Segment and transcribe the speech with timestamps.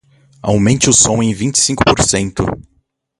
[0.41, 2.43] Aumente o som em vinte e cinco porcento.